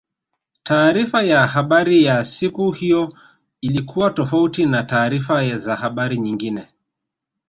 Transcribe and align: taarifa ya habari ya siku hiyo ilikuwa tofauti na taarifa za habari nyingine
taarifa 0.63 1.23
ya 1.23 1.47
habari 1.47 2.03
ya 2.03 2.23
siku 2.23 2.71
hiyo 2.71 3.17
ilikuwa 3.61 4.09
tofauti 4.11 4.65
na 4.65 4.83
taarifa 4.83 5.57
za 5.57 5.75
habari 5.75 6.17
nyingine 6.17 6.67